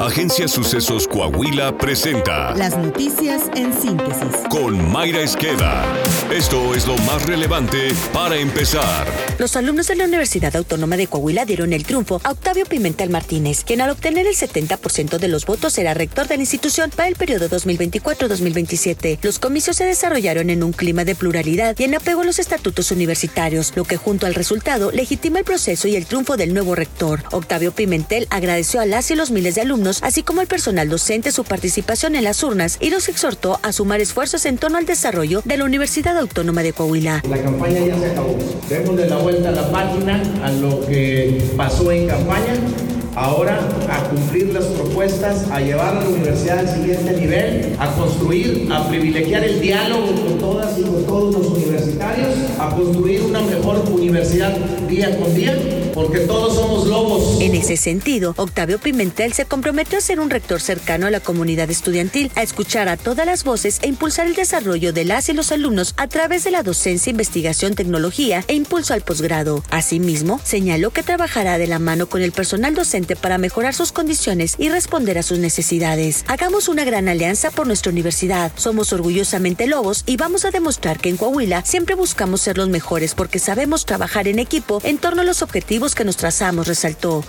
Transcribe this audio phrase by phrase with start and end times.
[0.00, 4.28] Agencia Sucesos Coahuila presenta Las noticias en síntesis.
[4.50, 5.84] con Mayra Esqueda.
[6.30, 9.06] Esto es lo más relevante para empezar.
[9.38, 13.64] Los alumnos de la Universidad Autónoma de Coahuila dieron el triunfo a Octavio Pimentel Martínez,
[13.64, 17.16] quien al obtener el 70% de los votos será rector de la institución para el
[17.16, 19.18] periodo 2024-2027.
[19.22, 22.90] Los comicios se desarrollaron en un clima de pluralidad y en apego a los estatutos
[22.90, 27.22] universitarios, lo que junto al resultado legitima el proceso y el triunfo del nuevo rector.
[27.32, 31.30] Octavio Pimentel agradeció a las y los miles de alumnos, así como al personal docente,
[31.30, 35.42] su participación en las urnas y los exhortó a sumar esfuerzos en torno al desarrollo
[35.44, 37.22] de la Universidad Autónoma de Coahuila.
[37.28, 38.36] La campaña ya se acabó.
[38.68, 42.54] Démosle la vuelta a la página a lo que pasó en campaña.
[43.14, 48.68] Ahora a cumplir las propuestas, a llevar a la universidad al siguiente nivel, a construir,
[48.70, 53.78] a privilegiar el diálogo con todas y con todos los universitarios, a construir una mejor
[53.90, 54.54] universidad
[54.86, 55.56] día con día,
[55.94, 57.05] porque todos somos lobos.
[57.56, 62.30] Ese sentido, Octavio Pimentel se comprometió a ser un rector cercano a la comunidad estudiantil,
[62.34, 65.94] a escuchar a todas las voces e impulsar el desarrollo de las y los alumnos
[65.96, 69.64] a través de la docencia, investigación, tecnología e impulso al posgrado.
[69.70, 74.56] Asimismo, señaló que trabajará de la mano con el personal docente para mejorar sus condiciones
[74.58, 76.26] y responder a sus necesidades.
[76.28, 78.52] Hagamos una gran alianza por nuestra universidad.
[78.56, 83.14] Somos orgullosamente lobos y vamos a demostrar que en Coahuila siempre buscamos ser los mejores
[83.14, 87.24] porque sabemos trabajar en equipo en torno a los objetivos que nos trazamos, resaltó.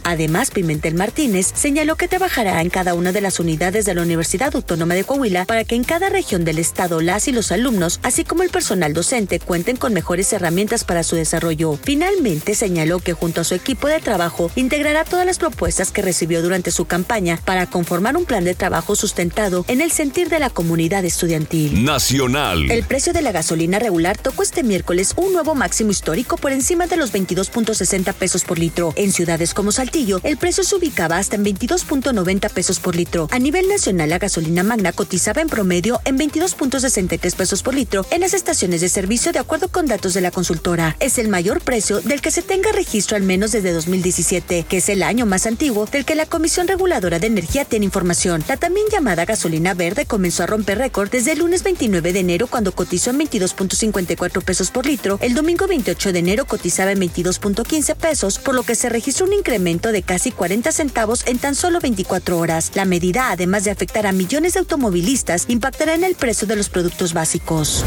[0.53, 4.95] Pimentel Martínez señaló que trabajará en cada una de las unidades de la Universidad Autónoma
[4.95, 8.41] de Coahuila para que en cada región del estado las y los alumnos, así como
[8.41, 11.77] el personal docente, cuenten con mejores herramientas para su desarrollo.
[11.83, 16.41] Finalmente, señaló que junto a su equipo de trabajo integrará todas las propuestas que recibió
[16.41, 20.49] durante su campaña para conformar un plan de trabajo sustentado en el sentir de la
[20.49, 21.85] comunidad estudiantil.
[21.85, 22.71] Nacional.
[22.71, 26.87] El precio de la gasolina regular tocó este miércoles un nuevo máximo histórico por encima
[26.87, 28.93] de los 22.60 pesos por litro.
[28.95, 33.27] En ciudades como Saltillo, el precio se ubicaba hasta en 22.90 pesos por litro.
[33.31, 38.21] A nivel nacional, la gasolina magna cotizaba en promedio en 22.63 pesos por litro en
[38.21, 40.95] las estaciones de servicio de acuerdo con datos de la consultora.
[40.99, 44.89] Es el mayor precio del que se tenga registro al menos desde 2017, que es
[44.89, 48.43] el año más antiguo del que la Comisión Reguladora de Energía tiene información.
[48.47, 52.47] La también llamada gasolina verde comenzó a romper récord desde el lunes 29 de enero
[52.47, 55.19] cuando cotizó en 22.54 pesos por litro.
[55.21, 59.33] El domingo 28 de enero cotizaba en 22.15 pesos, por lo que se registró un
[59.33, 62.71] incremento de casi 40 centavos en tan solo 24 horas.
[62.75, 66.69] La medida, además de afectar a millones de automovilistas, impactará en el precio de los
[66.69, 67.83] productos básicos.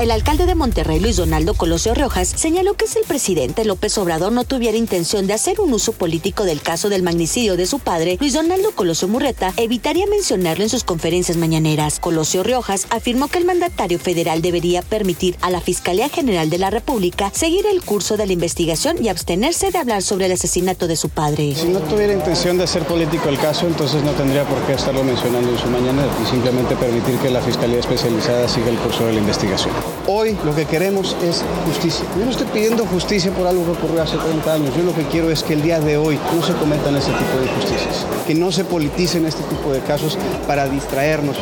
[0.00, 4.32] El alcalde de Monterrey, Luis Donaldo Colosio Rojas, señaló que si el presidente López Obrador
[4.32, 8.16] no tuviera intención de hacer un uso político del caso del magnicidio de su padre,
[8.18, 12.00] Luis Donaldo Colosio Murreta evitaría mencionarlo en sus conferencias mañaneras.
[12.00, 16.70] Colosio Riojas afirmó que el mandatario federal debería permitir a la Fiscalía General de la
[16.70, 20.96] República seguir el curso de la investigación y abstenerse de hablar sobre el asesinato de
[20.96, 21.54] su padre.
[21.54, 25.04] Si no tuviera intención de hacer político el caso, entonces no tendría por qué estarlo
[25.04, 29.12] mencionando en su mañanera y simplemente permitir que la Fiscalía Especializada siga el curso de
[29.12, 29.89] la investigación.
[30.06, 32.04] Hoy lo que queremos es justicia.
[32.18, 34.70] Yo no estoy pidiendo justicia por algo que ocurrió hace 30 años.
[34.76, 37.38] Yo lo que quiero es que el día de hoy no se cometan ese tipo
[37.38, 41.36] de injusticias, que no se politicen este tipo de casos para distraernos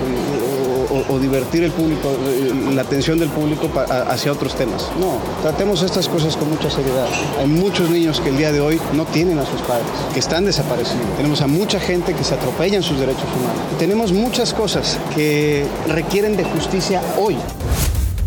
[0.91, 3.69] o, o- divertir el público, eh, la atención del público
[4.09, 4.87] hacia otros temas.
[5.01, 7.07] No, tratemos estas cosas con mucha seriedad.
[7.39, 10.45] Hay muchos niños que el día de hoy no tienen a sus padres, que están
[10.45, 11.05] desaparecidos.
[11.17, 13.63] Tenemos a mucha gente que se atropellan sus derechos humanos.
[13.79, 17.37] Tenemos muchas cosas que requieren de justicia hoy.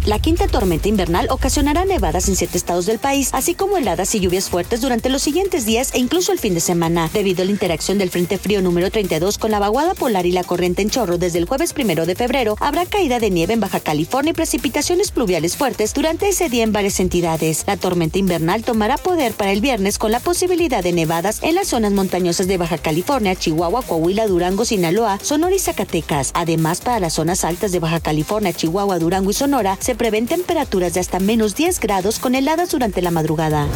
[0.07, 4.19] La quinta tormenta invernal ocasionará nevadas en siete estados del país, así como heladas y
[4.19, 7.07] lluvias fuertes durante los siguientes días e incluso el fin de semana.
[7.13, 10.43] Debido a la interacción del Frente Frío número 32 con la vaguada polar y la
[10.43, 13.79] corriente en chorro desde el jueves primero de febrero, habrá caída de nieve en Baja
[13.79, 17.63] California y precipitaciones pluviales fuertes durante ese día en varias entidades.
[17.67, 21.67] La tormenta invernal tomará poder para el viernes con la posibilidad de nevadas en las
[21.67, 26.31] zonas montañosas de Baja California, Chihuahua, Coahuila, Durango, Sinaloa, Sonora y Zacatecas.
[26.33, 30.99] Además, para las zonas altas de Baja California, Chihuahua, Durango y Sonora, prevén temperaturas de
[30.99, 33.67] hasta menos 10 grados con heladas durante la madrugada.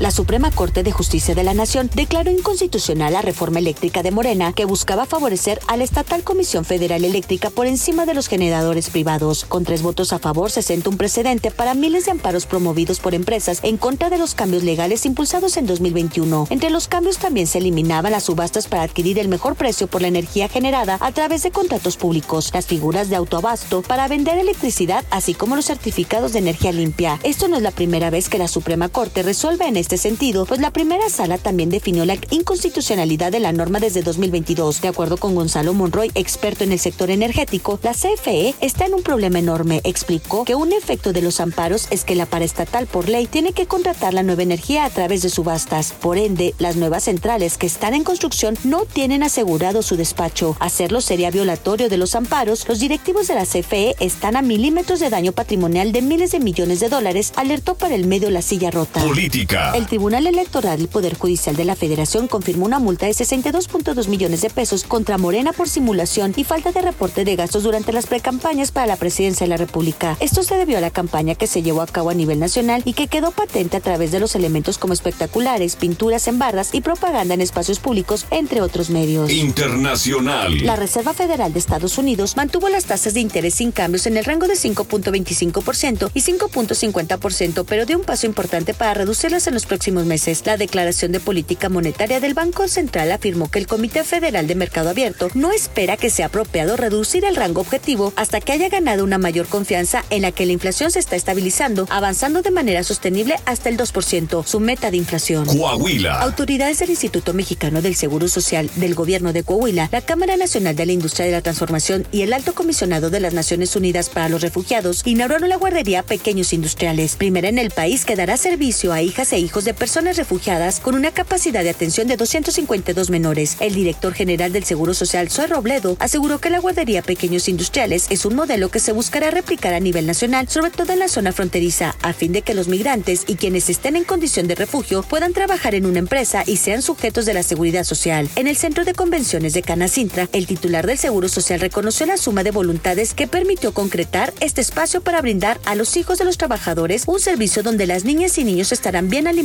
[0.00, 4.52] La Suprema Corte de Justicia de la Nación declaró inconstitucional la reforma eléctrica de Morena
[4.52, 9.44] que buscaba favorecer a la estatal Comisión Federal Eléctrica por encima de los generadores privados.
[9.44, 13.14] Con tres votos a favor se senta un precedente para miles de amparos promovidos por
[13.14, 16.48] empresas en contra de los cambios legales impulsados en 2021.
[16.50, 20.08] Entre los cambios también se eliminaban las subastas para adquirir el mejor precio por la
[20.08, 25.34] energía generada a través de contratos públicos, las figuras de autoabasto para vender electricidad, así
[25.34, 27.20] como los certificados de energía limpia.
[27.22, 30.62] Esto no es la primera vez que la Suprema Corte resuelve en este sentido, pues
[30.62, 34.80] la primera sala también definió la inconstitucionalidad de la norma desde 2022.
[34.80, 39.02] De acuerdo con Gonzalo Monroy, experto en el sector energético, la CFE está en un
[39.02, 39.82] problema enorme.
[39.84, 43.66] Explicó que un efecto de los amparos es que la paraestatal por ley tiene que
[43.66, 45.92] contratar la nueva energía a través de subastas.
[45.92, 50.56] Por ende, las nuevas centrales que están en construcción no tienen asegurado su despacho.
[50.60, 52.66] Hacerlo sería violatorio de los amparos.
[52.66, 56.80] Los directivos de la CFE están a milímetros de daño patrimonial de miles de millones
[56.80, 59.04] de dólares, alertó para el medio La Silla Rota.
[59.04, 59.73] Política.
[59.74, 64.40] El Tribunal Electoral del Poder Judicial de la Federación confirmó una multa de 62.2 millones
[64.40, 68.70] de pesos contra Morena por simulación y falta de reporte de gastos durante las precampañas
[68.70, 70.16] para la presidencia de la República.
[70.20, 72.92] Esto se debió a la campaña que se llevó a cabo a nivel nacional y
[72.92, 77.34] que quedó patente a través de los elementos como espectaculares, pinturas en barras y propaganda
[77.34, 79.32] en espacios públicos, entre otros medios.
[79.32, 80.64] Internacional.
[80.64, 84.24] La Reserva Federal de Estados Unidos mantuvo las tasas de interés sin cambios en el
[84.24, 90.04] rango de 5.25% y 5.50%, pero dio un paso importante para reducirlas en los próximos
[90.04, 90.42] meses.
[90.44, 94.90] La declaración de política monetaria del Banco Central afirmó que el Comité Federal de Mercado
[94.90, 99.18] Abierto no espera que sea apropiado reducir el rango objetivo hasta que haya ganado una
[99.18, 103.68] mayor confianza en la que la inflación se está estabilizando, avanzando de manera sostenible hasta
[103.68, 105.46] el 2%, su meta de inflación.
[105.46, 106.20] Coahuila.
[106.20, 110.86] Autoridades del Instituto Mexicano del Seguro Social del Gobierno de Coahuila, la Cámara Nacional de
[110.86, 114.42] la Industria de la Transformación y el Alto Comisionado de las Naciones Unidas para los
[114.42, 119.32] Refugiados inauguraron la guardería Pequeños Industriales, primera en el país que dará servicio a hijas
[119.32, 123.56] e hijos de personas refugiadas con una capacidad de atención de 252 menores.
[123.60, 128.24] El director general del Seguro Social, Zoe Robledo, aseguró que la guardería Pequeños Industriales es
[128.24, 131.94] un modelo que se buscará replicar a nivel nacional, sobre todo en la zona fronteriza,
[132.02, 135.76] a fin de que los migrantes y quienes estén en condición de refugio puedan trabajar
[135.76, 138.28] en una empresa y sean sujetos de la seguridad social.
[138.34, 142.42] En el Centro de Convenciones de Canacintra, el titular del Seguro Social reconoció la suma
[142.42, 147.04] de voluntades que permitió concretar este espacio para brindar a los hijos de los trabajadores
[147.06, 149.43] un servicio donde las niñas y niños estarán bien alimentados,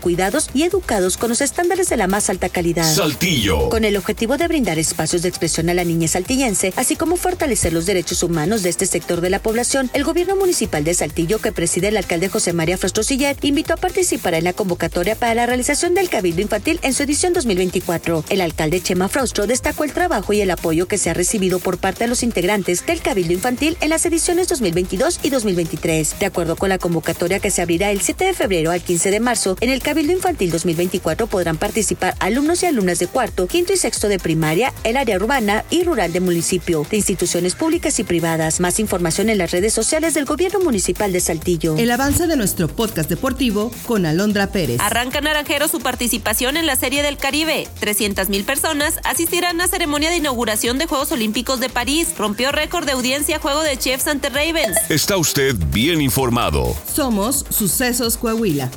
[0.00, 2.90] cuidados y educados con los estándares de la más alta calidad.
[2.92, 3.68] Saltillo.
[3.68, 7.72] Con el objetivo de brindar espacios de expresión a la niñez saltillense, así como fortalecer
[7.72, 11.52] los derechos humanos de este sector de la población, el gobierno municipal de Saltillo, que
[11.52, 15.94] preside el alcalde José María Frostosiller, invitó a participar en la convocatoria para la realización
[15.94, 18.24] del Cabildo Infantil en su edición 2024.
[18.28, 21.78] El alcalde Chema Frostro destacó el trabajo y el apoyo que se ha recibido por
[21.78, 26.18] parte de los integrantes del Cabildo Infantil en las ediciones 2022 y 2023.
[26.18, 29.20] De acuerdo con la convocatoria que se abrirá el 7 de febrero al 15 de
[29.20, 33.76] marzo, en el Cabildo Infantil 2024 podrán participar alumnos y alumnas de cuarto, quinto y
[33.76, 38.60] sexto de primaria, el área urbana y rural del municipio, de instituciones públicas y privadas.
[38.60, 41.76] Más información en las redes sociales del Gobierno Municipal de Saltillo.
[41.76, 44.80] El avance de nuestro podcast deportivo con Alondra Pérez.
[44.80, 47.66] Arranca Naranjero su participación en la Serie del Caribe.
[47.80, 52.14] 300 mil personas asistirán a ceremonia de inauguración de Juegos Olímpicos de París.
[52.16, 54.78] Rompió récord de audiencia juego de Chiefs ante Ravens.
[54.88, 56.76] Está usted bien informado.
[56.86, 58.70] Somos Sucesos Coahuila.